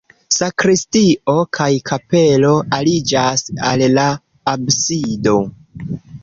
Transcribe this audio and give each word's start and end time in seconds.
Sakristio 0.35 1.35
kaj 1.57 1.67
kapelo 1.89 2.53
aliĝas 2.79 3.45
al 3.69 3.85
la 3.99 4.07
absido. 4.55 5.37